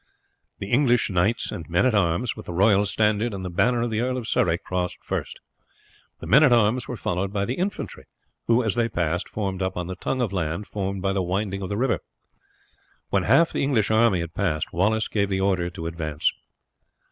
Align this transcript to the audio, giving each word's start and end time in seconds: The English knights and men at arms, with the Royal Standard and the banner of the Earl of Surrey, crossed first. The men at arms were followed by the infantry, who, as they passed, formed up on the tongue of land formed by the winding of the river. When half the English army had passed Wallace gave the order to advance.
The 0.57 0.71
English 0.71 1.11
knights 1.11 1.51
and 1.51 1.69
men 1.69 1.85
at 1.85 1.93
arms, 1.93 2.35
with 2.35 2.47
the 2.47 2.53
Royal 2.53 2.87
Standard 2.87 3.35
and 3.35 3.45
the 3.45 3.51
banner 3.51 3.83
of 3.83 3.91
the 3.91 3.99
Earl 4.01 4.17
of 4.17 4.27
Surrey, 4.27 4.57
crossed 4.57 4.97
first. 5.03 5.39
The 6.21 6.25
men 6.25 6.43
at 6.43 6.51
arms 6.51 6.87
were 6.87 6.95
followed 6.97 7.31
by 7.31 7.45
the 7.45 7.53
infantry, 7.53 8.05
who, 8.47 8.63
as 8.63 8.73
they 8.73 8.89
passed, 8.89 9.29
formed 9.29 9.61
up 9.61 9.77
on 9.77 9.85
the 9.85 9.95
tongue 9.95 10.23
of 10.23 10.33
land 10.33 10.65
formed 10.65 11.03
by 11.03 11.13
the 11.13 11.21
winding 11.21 11.61
of 11.61 11.69
the 11.69 11.77
river. 11.77 11.99
When 13.09 13.21
half 13.21 13.53
the 13.53 13.61
English 13.61 13.91
army 13.91 14.21
had 14.21 14.33
passed 14.33 14.73
Wallace 14.73 15.07
gave 15.07 15.29
the 15.29 15.39
order 15.41 15.69
to 15.69 15.85
advance. 15.85 16.33